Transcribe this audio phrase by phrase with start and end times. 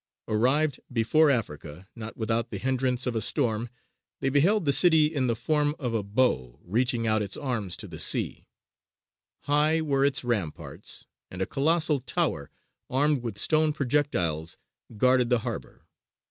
[0.27, 3.69] Arrived before Africa, not without the hindrance of a storm,
[4.19, 7.87] they beheld the city in the form of a bow, reaching out its arms to
[7.87, 8.47] the sea;
[9.41, 12.49] high were its ramparts; and a colossal tower,
[12.89, 14.57] armed with stone projectiles,
[14.97, 15.85] guarded the harbour.